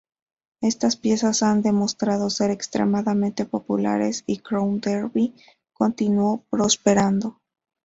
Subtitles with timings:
[0.63, 5.35] Estas piezas han demostrado ser extremadamente populares, y Crown Derby
[5.73, 7.37] continuó prosperando.